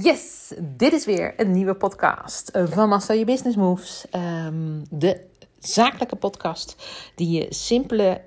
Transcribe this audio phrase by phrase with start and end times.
[0.00, 4.04] Yes, dit is weer een nieuwe podcast van Master Your Business Moves.
[4.14, 5.26] Um, de
[5.58, 6.76] zakelijke podcast
[7.14, 8.20] die je simpele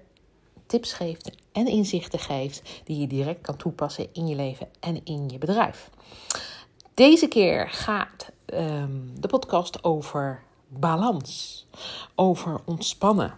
[0.66, 5.30] tips geeft en inzichten geeft die je direct kan toepassen in je leven en in
[5.30, 5.90] je bedrijf.
[6.94, 11.66] Deze keer gaat um, de podcast over balans,
[12.16, 13.34] over ontspannen,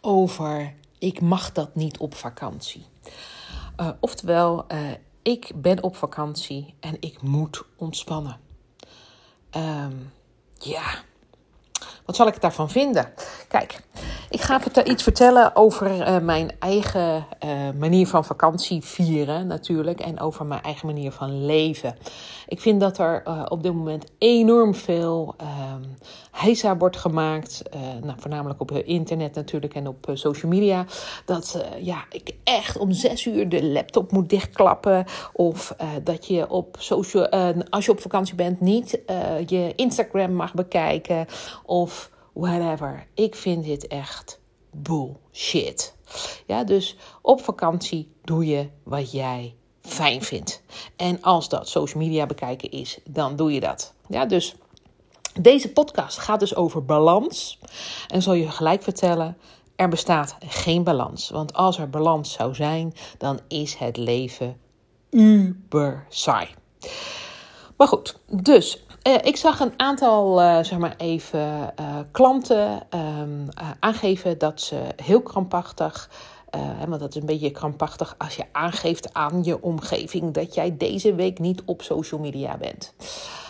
[0.00, 2.86] over ik mag dat niet op vakantie.
[3.80, 4.90] Uh, oftewel, uh,
[5.24, 8.40] ik ben op vakantie en ik moet ontspannen.
[9.56, 10.12] Um,
[10.58, 11.02] ja,
[12.04, 13.12] wat zal ik daarvan vinden?
[13.48, 13.80] Kijk,
[14.34, 20.00] ik ga iets vertellen over uh, mijn eigen uh, manier van vakantie vieren natuurlijk.
[20.00, 21.96] En over mijn eigen manier van leven.
[22.48, 25.96] Ik vind dat er uh, op dit moment enorm veel um,
[26.30, 27.62] heisa wordt gemaakt.
[28.02, 30.84] nou, voornamelijk op internet natuurlijk en op social media.
[31.24, 35.04] Dat ja, ik echt om zes uur de laptop moet dichtklappen.
[35.32, 37.28] Of dat je op social,
[37.70, 39.00] als je op vakantie bent niet
[39.46, 41.26] je Instagram mag bekijken.
[41.64, 43.06] Of whatever.
[43.14, 44.40] Ik vind dit echt
[44.70, 45.94] bullshit.
[46.46, 50.62] Ja, dus op vakantie doe je wat jij fijn vindt.
[50.96, 53.94] En als dat social media bekijken is, dan doe je dat.
[54.08, 54.54] Ja, dus
[55.40, 57.58] deze podcast gaat dus over balans.
[58.08, 59.36] En zal je gelijk vertellen,
[59.76, 61.30] er bestaat geen balans.
[61.30, 64.56] Want als er balans zou zijn, dan is het leven
[65.10, 66.48] uber saai.
[67.76, 72.82] Maar goed, dus uh, ik zag een aantal, uh, zeg maar even, uh, klanten
[73.20, 76.10] um, aangeven dat ze heel krampachtig,
[76.88, 81.14] want dat is een beetje krampachtig als je aangeeft aan je omgeving dat jij deze
[81.14, 82.94] week niet op social media bent.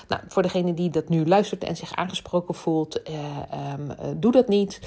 [0.08, 3.00] Nou, voor degene die dat nu luistert en zich aangesproken voelt,
[3.78, 4.80] um, doe dat niet.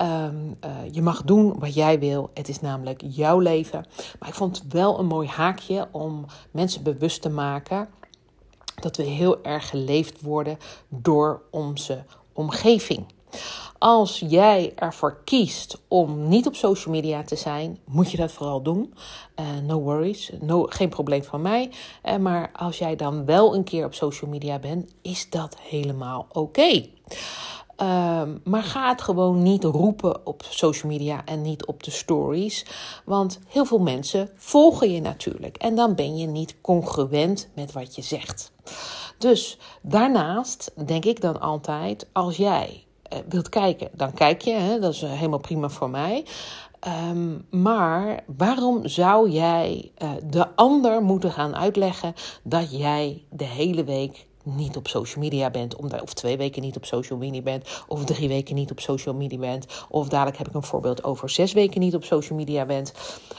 [0.00, 0.58] Um,
[0.90, 2.30] je mag doen wat jij wil.
[2.34, 3.84] Het is namelijk jouw leven.
[4.18, 7.88] Maar ik vond het wel een mooi haakje om mensen bewust te maken
[8.80, 13.04] dat we heel erg geleefd worden door onze omgeving.
[13.78, 18.62] Als jij ervoor kiest om niet op social media te zijn, moet je dat vooral
[18.62, 18.94] doen.
[19.40, 20.32] Uh, no worries,
[20.66, 21.70] geen probleem van mij.
[22.04, 26.26] Uh, maar als jij dan wel een keer op social media bent, is dat helemaal
[26.32, 26.86] oké.
[27.82, 32.66] Um, maar ga het gewoon niet roepen op social media en niet op de stories.
[33.04, 35.56] Want heel veel mensen volgen je natuurlijk.
[35.56, 38.52] En dan ben je niet congruent met wat je zegt.
[39.18, 44.52] Dus daarnaast denk ik dan altijd: als jij uh, wilt kijken, dan kijk je.
[44.52, 44.78] Hè?
[44.78, 46.24] Dat is helemaal prima voor mij.
[47.10, 53.84] Um, maar waarom zou jij uh, de ander moeten gaan uitleggen dat jij de hele
[53.84, 58.04] week niet op social media bent, of twee weken niet op social media bent, of
[58.04, 61.52] drie weken niet op social media bent, of dadelijk heb ik een voorbeeld over zes
[61.52, 62.92] weken niet op social media bent.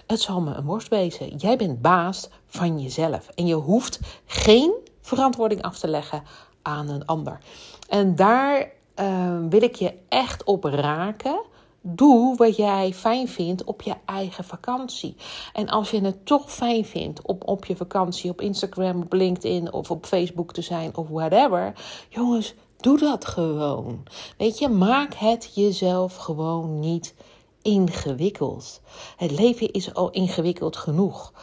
[0.07, 1.35] Het zal me een worst wezen.
[1.35, 6.23] Jij bent baas van jezelf en je hoeft geen verantwoording af te leggen
[6.61, 7.39] aan een ander.
[7.87, 11.41] En daar uh, wil ik je echt op raken.
[11.85, 15.15] Doe wat jij fijn vindt op je eigen vakantie.
[15.53, 19.73] En als je het toch fijn vindt op, op je vakantie, op Instagram, op LinkedIn
[19.73, 21.73] of op Facebook te zijn of whatever.
[22.09, 24.03] Jongens, doe dat gewoon.
[24.37, 27.15] Weet je, maak het jezelf gewoon niet
[27.61, 28.81] ingewikkeld.
[29.17, 31.33] Het leven is al ingewikkeld genoeg.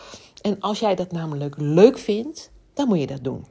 [0.43, 3.47] En als jij dat namelijk leuk vindt, dan moet je dat doen.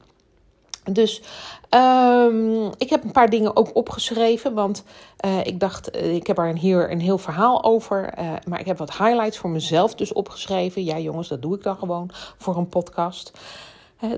[0.84, 1.22] Dus
[1.70, 4.54] um, ik heb een paar dingen ook opgeschreven.
[4.54, 4.84] Want
[5.26, 8.20] uh, ik dacht, uh, ik heb er hier een heel verhaal over.
[8.20, 10.84] Uh, maar ik heb wat highlights voor mezelf dus opgeschreven.
[10.84, 13.32] Ja, jongens, dat doe ik dan gewoon voor een podcast.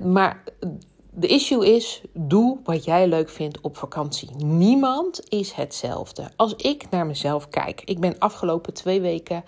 [0.04, 0.42] maar
[1.14, 4.30] de issue is: doe wat jij leuk vindt op vakantie.
[4.36, 6.30] Niemand is hetzelfde.
[6.36, 9.44] Als ik naar mezelf kijk, ik ben afgelopen twee weken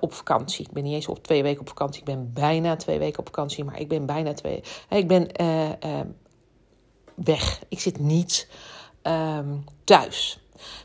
[0.00, 0.64] op vakantie.
[0.64, 2.00] Ik ben niet eens op twee weken op vakantie.
[2.00, 4.62] Ik ben bijna twee weken op vakantie, maar ik ben bijna twee.
[4.88, 5.28] Ik ben
[7.16, 7.62] weg.
[7.68, 8.48] Ik zit niet
[9.02, 10.38] um, thuis.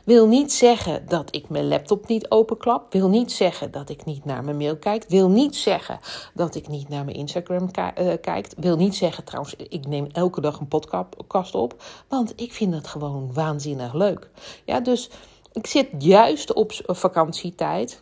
[0.04, 2.92] Wil niet zeggen dat ik mijn laptop niet openklap.
[2.92, 5.04] Wil niet zeggen dat ik niet naar mijn mail kijk.
[5.08, 6.00] Wil niet zeggen
[6.34, 8.48] dat ik niet naar mijn Instagram uh, kijk.
[8.56, 10.68] Wil niet zeggen trouwens, ik neem elke dag een
[11.26, 11.82] podcast op.
[12.08, 14.30] Want ik vind dat gewoon waanzinnig leuk.
[14.64, 15.10] Ja, dus
[15.52, 18.00] ik zit juist op vakantietijd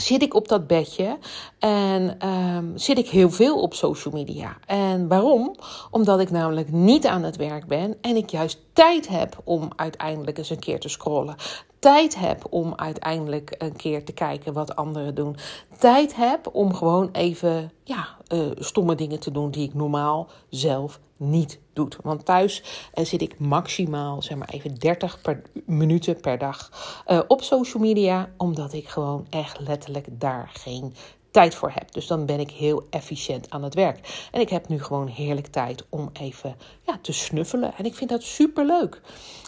[0.00, 1.18] zit ik op dat bedje
[1.58, 4.56] en um, zit ik heel veel op social media.
[4.66, 5.54] En waarom?
[5.90, 10.38] Omdat ik namelijk niet aan het werk ben en ik juist tijd heb om uiteindelijk
[10.38, 11.36] eens een keer te scrollen.
[11.78, 15.36] Tijd heb om uiteindelijk een keer te kijken wat anderen doen.
[15.78, 21.00] Tijd heb om gewoon even ja, uh, stomme dingen te doen die ik normaal zelf
[21.16, 21.88] niet doe.
[22.02, 22.62] Want thuis
[22.94, 26.70] uh, zit ik maximaal, zeg maar even 30 per, minuten per dag
[27.08, 28.30] uh, op social media.
[28.36, 30.94] Omdat ik gewoon echt letterlijk daar geen
[31.36, 31.92] tijd voor heb.
[31.92, 34.28] Dus dan ben ik heel efficiënt aan het werk.
[34.32, 36.56] En ik heb nu gewoon heerlijk tijd om even
[36.86, 37.72] ja, te snuffelen.
[37.76, 39.00] En ik vind dat super leuk.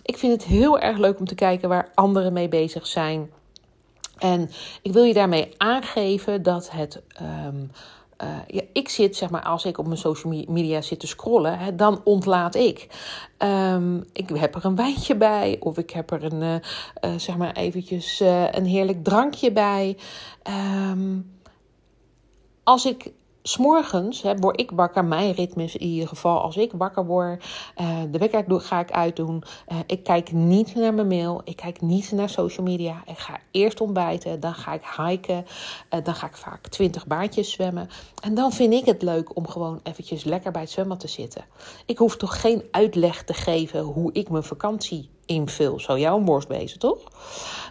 [0.02, 3.30] Ik vind het heel erg leuk om te kijken waar anderen mee bezig zijn.
[4.18, 4.50] En
[4.82, 7.02] ik wil je daarmee aangeven dat het.
[7.08, 7.62] Ehm,
[8.22, 11.58] uh, ja, ik zit, zeg maar, als ik op mijn social media zit te scrollen,
[11.58, 12.86] hè, dan ontlaat ik.
[13.38, 16.54] Um, ik heb er een wijntje bij, of ik heb er een, uh,
[17.10, 18.20] uh, zeg maar, eventjes
[18.52, 19.96] een heerlijk drankje bij.
[20.90, 21.37] Um,
[22.68, 23.12] als ik
[23.42, 26.40] S'morgens word ik wakker, mijn ritmes in ieder geval.
[26.40, 27.44] Als ik wakker word,
[27.80, 29.42] uh, de wekker ga ik uitdoen.
[29.68, 33.02] Uh, ik kijk niet naar mijn mail, ik kijk niet naar social media.
[33.06, 35.46] Ik ga eerst ontbijten, dan ga ik hiken.
[35.90, 37.88] Uh, dan ga ik vaak twintig baantjes zwemmen.
[38.22, 41.44] En dan vind ik het leuk om gewoon eventjes lekker bij het zwembad te zitten.
[41.86, 45.80] Ik hoef toch geen uitleg te geven hoe ik mijn vakantie invul.
[45.80, 46.98] Zo jouw worst bezig, toch?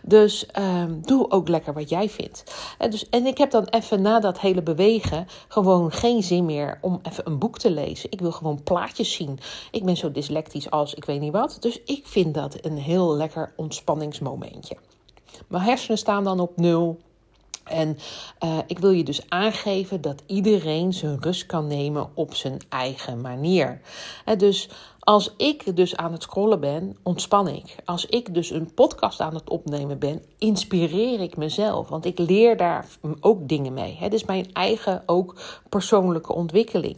[0.03, 2.43] Dus um, doe ook lekker wat jij vindt.
[2.77, 6.77] En, dus, en ik heb dan even na dat hele bewegen gewoon geen zin meer
[6.81, 8.11] om even een boek te lezen.
[8.11, 9.39] Ik wil gewoon plaatjes zien.
[9.71, 11.57] Ik ben zo dyslectisch als ik weet niet wat.
[11.59, 14.77] Dus ik vind dat een heel lekker ontspanningsmomentje.
[15.47, 16.99] Mijn hersenen staan dan op nul.
[17.63, 17.97] En
[18.43, 23.21] uh, ik wil je dus aangeven dat iedereen zijn rust kan nemen op zijn eigen
[23.21, 23.81] manier.
[24.25, 24.69] En dus
[25.07, 27.75] als ik dus aan het scrollen ben, ontspan ik.
[27.85, 31.89] Als ik dus een podcast aan het opnemen ben, inspireer ik mezelf.
[31.89, 32.87] Want ik leer daar
[33.19, 33.97] ook dingen mee.
[33.99, 35.35] Het is mijn eigen ook
[35.69, 36.97] persoonlijke ontwikkeling.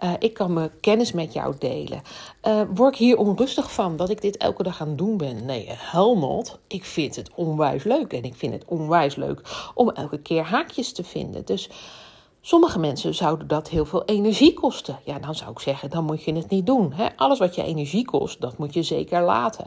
[0.00, 2.02] Uh, ik kan mijn kennis met jou delen.
[2.46, 5.44] Uh, word ik hier onrustig van dat ik dit elke dag aan het doen ben?
[5.44, 6.58] Nee, not.
[6.66, 8.12] Ik vind het onwijs leuk.
[8.12, 11.44] En ik vind het onwijs leuk om elke keer haakjes te vinden.
[11.44, 11.70] Dus
[12.46, 14.98] Sommige mensen zouden dat heel veel energie kosten.
[15.04, 16.92] Ja, dan zou ik zeggen, dan moet je het niet doen.
[17.16, 19.66] Alles wat je energie kost, dat moet je zeker laten.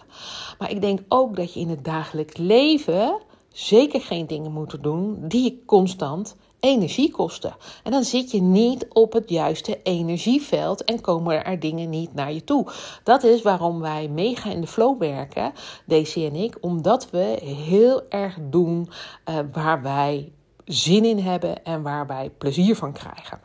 [0.58, 3.18] Maar ik denk ook dat je in het dagelijks leven
[3.52, 7.56] zeker geen dingen moet doen die constant energie kosten.
[7.84, 12.34] En dan zit je niet op het juiste energieveld en komen er dingen niet naar
[12.34, 12.68] je toe.
[13.04, 15.54] Dat is waarom wij mega in de flow werken,
[15.86, 18.90] Daisy en ik, omdat we heel erg doen
[19.30, 20.31] uh, waar wij
[20.69, 23.39] zin in hebben en waar wij plezier van krijgen.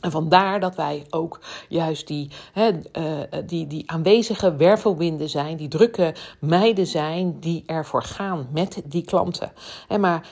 [0.00, 5.68] En vandaar dat wij ook juist die, hè, uh, die, die aanwezige wervelwinden zijn, die
[5.68, 9.52] drukke meiden zijn die ervoor gaan met die klanten.
[9.88, 10.28] En maar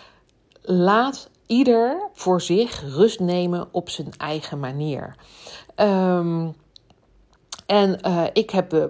[0.62, 5.14] laat ieder voor zich rust nemen op zijn eigen manier.
[5.76, 6.54] Um,
[7.70, 8.84] en uh, ik heb uh,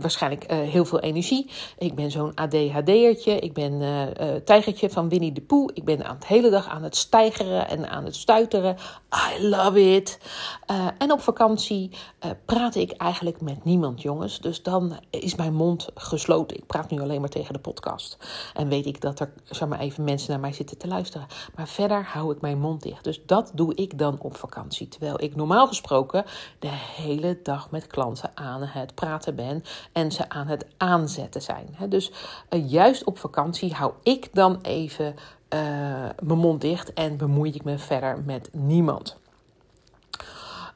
[0.00, 1.50] waarschijnlijk uh, heel veel energie.
[1.78, 3.38] Ik ben zo'n ADHD'ertje.
[3.38, 3.80] Ik ben
[4.44, 5.70] tijgertje van Winnie de Pooh.
[5.74, 8.76] Ik ben aan het hele dag aan het stijgeren en aan het stuiteren.
[9.38, 10.18] I love it.
[10.98, 11.90] en op vakantie
[12.44, 14.40] praat ik eigenlijk met niemand, jongens.
[14.40, 16.56] Dus dan is mijn mond gesloten.
[16.56, 18.18] Ik praat nu alleen maar tegen de podcast.
[18.54, 21.26] En weet ik dat er, zeg maar even, mensen naar mij zitten te luisteren.
[21.54, 23.04] Maar verder hou ik mijn mond dicht.
[23.04, 24.88] Dus dat doe ik dan op vakantie.
[24.88, 26.24] Terwijl ik normaal gesproken
[26.58, 31.76] de hele dag met klanten aan het praten ben en ze aan het aanzetten zijn.
[31.88, 32.12] Dus
[32.50, 35.60] uh, juist op vakantie hou ik dan even uh,
[36.22, 39.16] mijn mond dicht en bemoei ik me verder met niemand.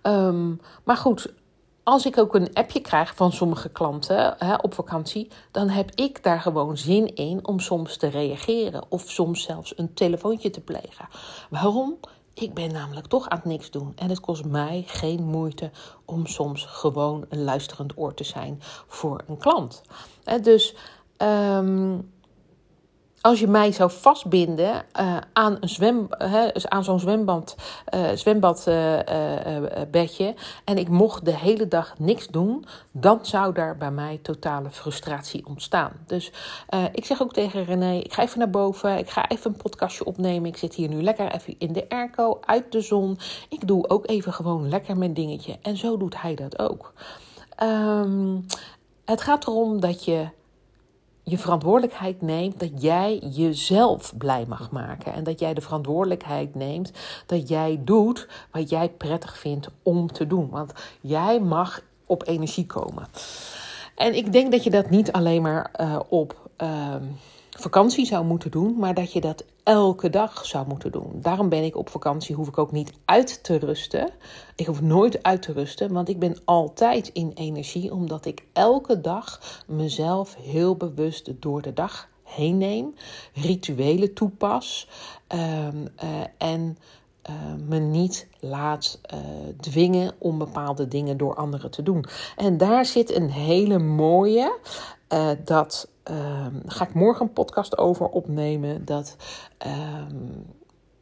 [0.02, 1.32] Um, maar goed,
[1.82, 6.22] als ik ook een appje krijg van sommige klanten hè, op vakantie, dan heb ik
[6.22, 11.08] daar gewoon zin in om soms te reageren of soms zelfs een telefoontje te plegen.
[11.50, 11.96] Waarom?
[12.38, 13.92] Ik ben namelijk toch aan het niks doen.
[13.94, 15.70] En het kost mij geen moeite
[16.04, 19.82] om soms gewoon een luisterend oor te zijn voor een klant.
[20.42, 20.74] Dus
[21.18, 22.12] um,
[23.20, 27.56] als je mij zou vastbinden uh, aan, een zwem, uh, aan zo'n zwembad,
[27.94, 34.18] uh, zwembadbedje en ik mocht de hele dag niks doen, dan zou daar bij mij
[34.22, 35.92] totale frustratie ontstaan.
[36.06, 36.32] Dus
[36.92, 40.04] ik zeg ook tegen René, ik ga even naar boven, ik ga even een podcastje
[40.04, 40.48] opnemen.
[40.48, 43.18] Ik zit hier nu lekker even in de airco, uit de zon.
[43.48, 45.58] Ik doe ook even gewoon lekker mijn dingetje.
[45.62, 46.92] En zo doet hij dat ook.
[47.62, 48.46] Um,
[49.04, 50.28] het gaat erom dat je
[51.28, 55.12] je verantwoordelijkheid neemt dat jij jezelf blij mag maken.
[55.12, 56.92] En dat jij de verantwoordelijkheid neemt
[57.26, 60.48] dat jij doet wat jij prettig vindt om te doen.
[60.50, 63.06] Want jij mag op energie komen.
[63.94, 66.48] En ik denk dat je dat niet alleen maar uh, op.
[66.62, 66.94] Uh,
[67.60, 71.10] vakantie zou moeten doen, maar dat je dat elke dag zou moeten doen.
[71.14, 74.10] Daarom ben ik op vakantie, hoef ik ook niet uit te rusten.
[74.56, 79.00] Ik hoef nooit uit te rusten, want ik ben altijd in energie, omdat ik elke
[79.00, 82.94] dag mezelf heel bewust door de dag heen neem,
[83.34, 84.88] rituelen toepas
[85.28, 86.78] um, uh, en
[87.28, 87.34] uh,
[87.68, 89.20] me niet laat uh,
[89.60, 92.04] dwingen om bepaalde dingen door anderen te doen.
[92.36, 94.58] En daar zit een hele mooie,
[95.12, 98.84] uh, dat um, ga ik morgen een podcast over opnemen.
[98.84, 99.16] Dat
[99.66, 100.44] um,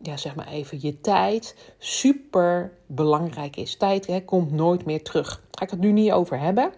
[0.00, 3.76] ja, zeg maar even, je tijd super belangrijk is.
[3.76, 5.28] Tijd hè, komt nooit meer terug.
[5.28, 6.72] Daar ga ik het nu niet over hebben.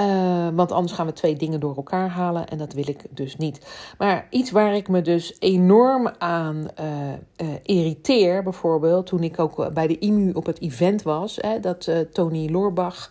[0.00, 3.36] Uh, want anders gaan we twee dingen door elkaar halen en dat wil ik dus
[3.36, 3.66] niet.
[3.98, 9.72] Maar iets waar ik me dus enorm aan uh, uh, irriteer, bijvoorbeeld toen ik ook
[9.74, 13.10] bij de IMU op het event was, hè, dat Tony Loorbach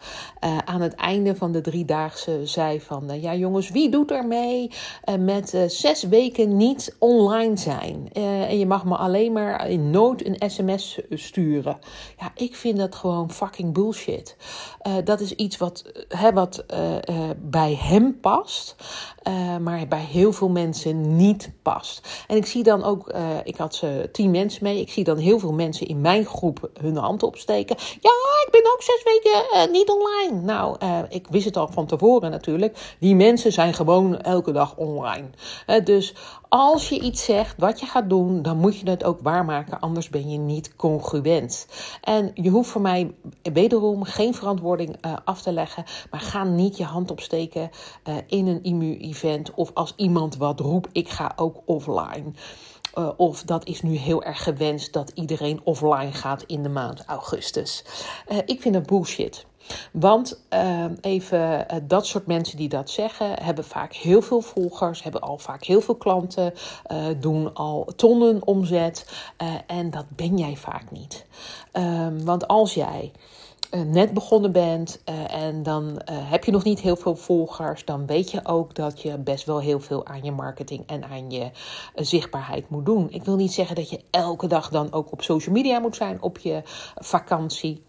[0.65, 4.71] aan het einde van de driedaagse zei van, ja jongens, wie doet er mee
[5.19, 8.09] met zes weken niet online zijn?
[8.13, 11.79] en je mag me alleen maar in nood een sms sturen.
[12.19, 14.35] Ja, ik vind dat gewoon fucking bullshit.
[15.03, 18.75] dat is iets wat, hè, wat uh, uh, bij hem past,
[19.27, 22.25] uh, maar bij heel veel mensen niet past.
[22.27, 23.13] En ik zie dan ook,
[23.43, 26.69] ik had ze tien mensen mee, ik zie dan heel veel mensen in mijn groep
[26.79, 27.75] hun hand opsteken.
[27.79, 28.11] Ja,
[28.45, 30.41] ik ben ook zes weken niet online.
[30.41, 30.77] Nou,
[31.09, 32.95] ik wist het al van tevoren natuurlijk.
[32.99, 35.29] Die mensen zijn gewoon elke dag online.
[35.83, 36.13] dus
[36.53, 40.10] als je iets zegt wat je gaat doen, dan moet je het ook waarmaken, anders
[40.10, 41.67] ben je niet congruent.
[42.01, 46.77] En je hoeft voor mij wederom geen verantwoording uh, af te leggen, maar ga niet
[46.77, 47.70] je hand opsteken
[48.10, 52.31] uh, in een IMU-event of als iemand wat roept, ik ga ook offline.
[52.98, 57.05] Uh, of dat is nu heel erg gewenst dat iedereen offline gaat in de maand
[57.05, 57.86] augustus.
[58.46, 59.46] ik vind dat bullshit.
[59.91, 65.03] Want uh, even uh, dat soort mensen die dat zeggen, hebben vaak heel veel volgers,
[65.03, 66.53] hebben al vaak heel veel klanten,
[66.91, 69.06] uh, doen al tonnen omzet.
[69.68, 71.25] en dat ben jij vaak niet.
[71.72, 73.12] Ehm, want als jij
[73.86, 78.46] net begonnen bent en dan heb je nog niet heel veel volgers, dan weet je
[78.46, 81.51] ook dat je best wel heel veel aan je marketing en aan je
[81.96, 83.08] zichtbaarheid moet doen.
[83.10, 86.22] Ik wil niet zeggen dat je elke dag dan ook op social media moet zijn
[86.22, 86.62] op je
[86.96, 87.84] vakantie.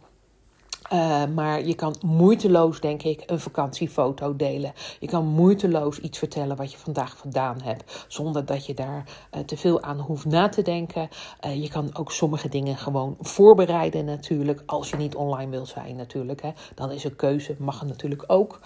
[0.92, 4.72] Uh, maar je kan moeiteloos, denk ik, een vakantiefoto delen.
[5.00, 9.40] Je kan moeiteloos iets vertellen wat je vandaag gedaan hebt, zonder dat je daar uh,
[9.40, 11.08] te veel aan hoeft na te denken.
[11.46, 14.62] Uh, je kan ook sommige dingen gewoon voorbereiden, natuurlijk.
[14.66, 16.42] Als je niet online wil zijn, natuurlijk.
[16.42, 16.50] Hè.
[16.74, 18.60] Dan is een keuze, mag het natuurlijk ook.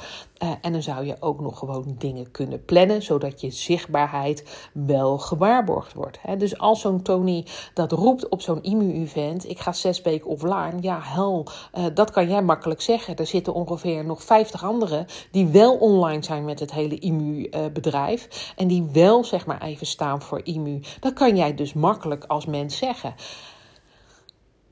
[0.60, 5.92] en dan zou je ook nog gewoon dingen kunnen plannen, zodat je zichtbaarheid wel gewaarborgd
[5.92, 6.18] wordt.
[6.22, 6.36] Hè.
[6.36, 11.00] Dus als zo'n Tony dat roept op zo'n IMU-event, ik ga zes weken offline, ja,
[11.02, 11.46] hel,
[11.94, 13.16] dat kan jij makkelijk zeggen.
[13.16, 18.52] Er zitten ongeveer nog 50 anderen die wel online zijn met het hele IMU-bedrijf.
[18.56, 20.80] En die wel, zeg maar, even staan voor IMU.
[21.00, 23.14] Dat kan jij dus makkelijk als mens zeggen.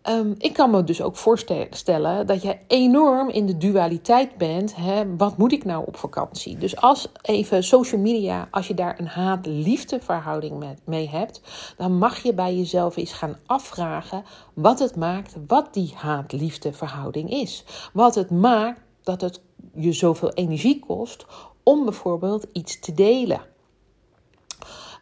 [0.09, 4.77] Um, ik kan me dus ook voorstellen dat jij enorm in de dualiteit bent.
[4.77, 5.17] Hè?
[5.17, 6.59] Wat moet ik nou op vakantie?
[6.59, 11.41] Dus als even social media, als je daar een haat-liefde verhouding mee hebt,
[11.77, 17.31] dan mag je bij jezelf eens gaan afvragen wat het maakt, wat die haat-liefde verhouding
[17.31, 17.65] is.
[17.93, 19.41] Wat het maakt dat het
[19.75, 21.27] je zoveel energie kost
[21.63, 23.54] om bijvoorbeeld iets te delen.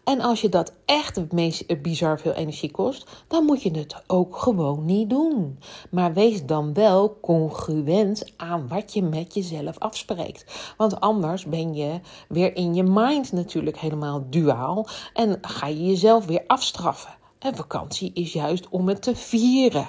[0.04, 4.02] En als je dat echt het meest bizar veel energie kost, dan moet je het
[4.06, 5.58] ook gewoon niet doen.
[5.90, 10.72] Maar wees dan wel congruent aan wat je met jezelf afspreekt.
[10.76, 16.24] Want anders ben je weer in je mind natuurlijk helemaal duaal en ga je jezelf
[16.26, 17.14] weer afstraffen.
[17.38, 19.88] En vakantie is juist om het te vieren.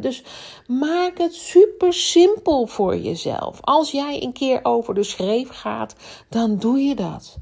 [0.00, 0.24] Dus
[0.66, 3.58] maak het super simpel voor jezelf.
[3.60, 5.94] Als jij een keer over de schreef gaat,
[6.28, 7.38] dan doe je dat.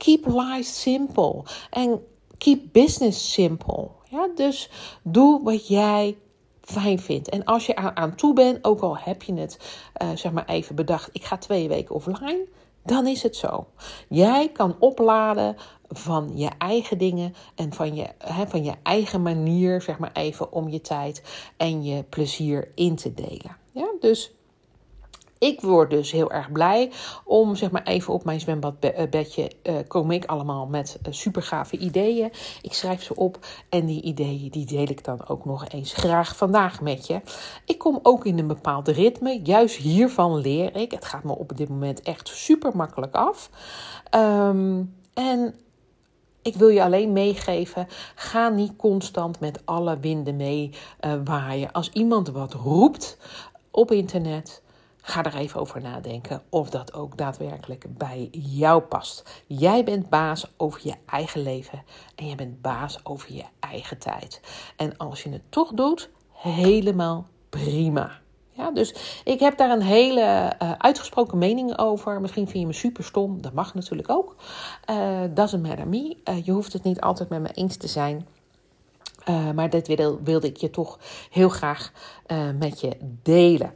[0.00, 1.42] Keep life simple.
[1.70, 2.00] En
[2.38, 3.88] keep business simple.
[4.04, 4.70] Ja, dus
[5.02, 6.16] doe wat jij
[6.60, 7.28] fijn vindt.
[7.28, 9.58] En als je aan, toe bent, ook al heb je het
[10.02, 12.46] uh, zeg maar even bedacht, ik ga twee weken offline,
[12.84, 13.66] dan is het zo.
[14.08, 15.56] Jij kan opladen
[15.88, 20.52] van je eigen dingen en van je, hè, van je eigen manier, zeg maar even,
[20.52, 21.22] om je tijd
[21.56, 23.56] en je plezier in te delen.
[23.72, 24.32] Ja, dus
[25.40, 26.92] ik word dus heel erg blij
[27.24, 31.76] om, zeg maar, even op mijn zwembadbedje uh, kom ik allemaal met uh, super gave
[31.76, 32.30] ideeën.
[32.62, 36.36] Ik schrijf ze op en die ideeën die deel ik dan ook nog eens graag
[36.36, 37.20] vandaag met je.
[37.64, 39.40] Ik kom ook in een bepaald ritme.
[39.42, 40.90] Juist hiervan leer ik.
[40.90, 43.50] Het gaat me op dit moment echt super makkelijk af.
[44.14, 45.54] Um, en
[46.42, 50.70] ik wil je alleen meegeven: ga niet constant met alle winden mee
[51.00, 51.72] uh, waaien.
[51.72, 53.18] Als iemand wat roept
[53.70, 54.62] op internet
[55.10, 59.42] Ga er even over nadenken of dat ook daadwerkelijk bij jou past.
[59.46, 61.82] Jij bent baas over je eigen leven
[62.14, 64.40] en je bent baas over je eigen tijd.
[64.76, 68.20] En als je het toch doet, helemaal prima.
[68.50, 72.20] Ja, dus ik heb daar een hele uh, uitgesproken mening over.
[72.20, 74.36] Misschien vind je me super stom, dat mag natuurlijk ook.
[74.90, 76.16] Uh, doesn't matter me.
[76.24, 78.26] Uh, je hoeft het niet altijd met me eens te zijn.
[79.54, 80.98] maar dit wilde, wilde ik je toch
[81.30, 81.92] heel graag
[82.58, 83.72] met je delen.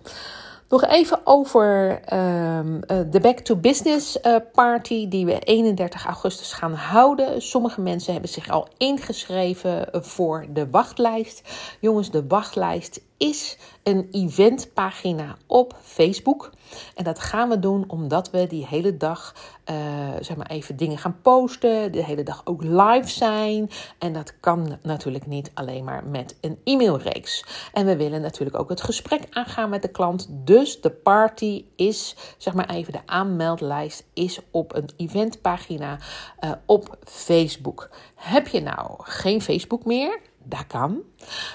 [0.75, 6.52] Nog even over ehm, eh, de Back to Business uh, Party die we 31 augustus
[6.52, 7.43] gaan houden.
[7.43, 11.43] Sommige mensen hebben zich al ingeschreven voor de wachtlijst.
[11.81, 16.50] Jongens, de wachtlijst is een eventpagina op Facebook.
[16.94, 19.35] En dat gaan we doen omdat we die hele dag,
[19.71, 19.76] uh,
[20.21, 21.92] zeg maar even dingen gaan posten.
[21.92, 23.71] De hele dag ook live zijn.
[23.99, 27.44] En dat kan natuurlijk niet alleen maar met een e-mailreeks.
[27.73, 30.28] En we willen natuurlijk ook het gesprek aangaan met de klant.
[30.30, 35.99] Dus de party is, zeg maar even de aanmeldlijst, is op een eventpagina
[36.44, 37.90] uh, op Facebook.
[38.14, 40.21] Heb je nou geen Facebook meer?
[40.44, 40.98] Dat kan.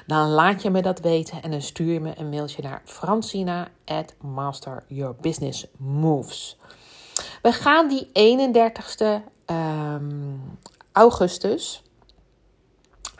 [0.06, 3.68] Dan laat je me dat weten en dan stuur je me een mailtje naar francina
[3.86, 6.58] at masteryourbusinessmoves.
[7.42, 10.36] We gaan die 31ste um, ehm,
[10.92, 11.84] augustus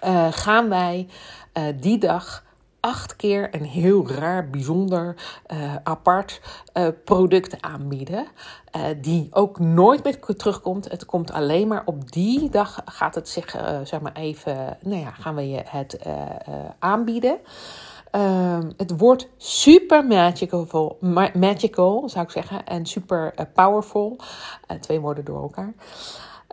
[0.04, 1.08] uh, gaan wij
[1.54, 2.44] uh, die dag
[2.80, 5.16] acht keer een heel raar, bijzonder,
[5.48, 6.42] uh, apart
[6.74, 8.28] uh, product aanbieden.
[8.76, 10.92] Uh, die ook nooit meer terugkomt.
[10.92, 15.12] Het komt alleen maar op die dag gaat het zich, zeg maar even, nou ja,
[15.12, 16.00] gaan we je het
[16.80, 17.40] aanbieden.
[18.12, 20.98] Ehm, het wordt super magical,
[21.34, 24.20] magical, zou ik zeggen, en super powerful.
[24.80, 25.74] twee woorden door elkaar.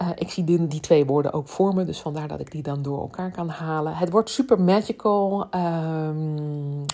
[0.02, 2.62] Uh, ik zie die, die, twee woorden ook voor me, dus vandaar dat ik die
[2.62, 3.96] dan door elkaar kan halen.
[3.96, 5.48] Het wordt super magical.
[5.54, 6.84] Um,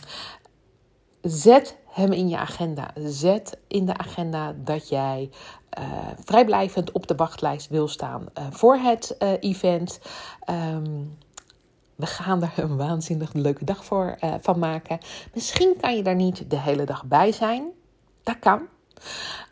[1.21, 2.91] zet hem in je agenda.
[2.95, 5.31] Zet in de agenda dat jij
[5.79, 5.85] uh,
[6.25, 10.01] vrijblijvend op de wachtlijst wil staan uh, voor het event.
[10.51, 11.19] Um,
[11.95, 14.99] we gaan er een waanzinnig leuke dag voor van maken.
[15.35, 17.65] Misschien kan je daar niet de hele dag bij zijn.
[18.23, 18.61] Dat kan.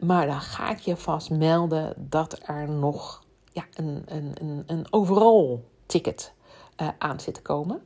[0.01, 4.87] Maar dan ga ik je vast melden dat er nog ja, een, een, een, een
[4.91, 6.33] overall ticket
[6.81, 7.83] uh, aan zit te komen.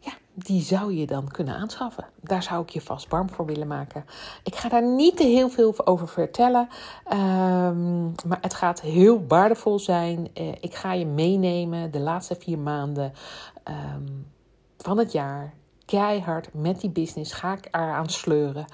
[0.00, 2.06] Ja, die zou je dan kunnen aanschaffen.
[2.20, 4.04] Daar zou ik je vast warm voor willen maken.
[4.42, 6.68] Ik ga daar niet te heel veel over vertellen.
[7.12, 10.28] Um, maar het gaat heel waardevol zijn.
[10.34, 13.12] Uh, ik ga je meenemen de laatste vier maanden
[13.64, 14.26] um,
[14.76, 15.54] van het jaar
[15.84, 18.64] keihard met die business ga ik eraan sleuren.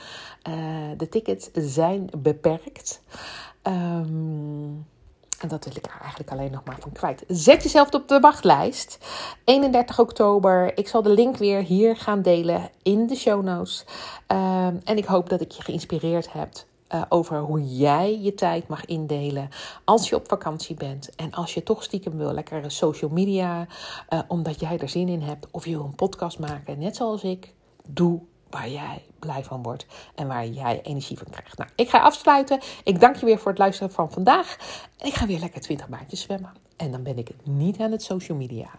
[0.48, 0.54] Uh,
[0.96, 3.02] de tickets zijn beperkt.
[3.62, 4.86] Um,
[5.38, 7.24] en dat wil ik er eigenlijk alleen nog maar van kwijt.
[7.28, 8.98] Zet jezelf op de wachtlijst.
[9.44, 10.78] 31 oktober.
[10.78, 13.84] Ik zal de link weer hier gaan delen in de show notes.
[14.28, 16.52] Um, en ik hoop dat ik je geïnspireerd heb
[16.94, 19.48] uh, over hoe jij je tijd mag indelen
[19.84, 21.14] als je op vakantie bent.
[21.14, 23.66] En als je toch stiekem wil, lekker social media,
[24.10, 25.46] uh, omdat jij er zin in hebt.
[25.50, 27.52] Of je wil een podcast maken, net zoals ik.
[27.86, 28.20] Doe
[28.54, 31.58] waar jij blij van wordt en waar jij energie van krijgt.
[31.58, 32.60] Nou, ik ga afsluiten.
[32.84, 34.56] Ik dank je weer voor het luisteren van vandaag.
[34.98, 36.52] Ik ga weer lekker 20 maandjes zwemmen.
[36.76, 38.70] En dan ben ik niet aan het social media.